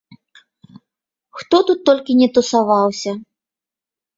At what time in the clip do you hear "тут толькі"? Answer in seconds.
1.71-2.17